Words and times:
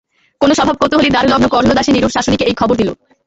কোনো 0.41 0.53
স্বভাবকৌতূহলী 0.53 1.09
দ্বারলগ্নকর্ণদাসী 1.11 1.91
নিরুর 1.93 2.13
শাশুড়িকে 2.15 2.47
এই 2.49 2.55
খবর 2.59 2.75
দিল। 2.81 2.89